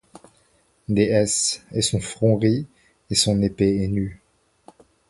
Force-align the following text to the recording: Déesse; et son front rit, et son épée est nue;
Déesse; 0.89 1.61
et 1.73 1.83
son 1.83 1.99
front 1.99 2.35
rit, 2.35 2.65
et 3.11 3.13
son 3.13 3.39
épée 3.43 3.83
est 3.83 3.87
nue; 3.87 4.19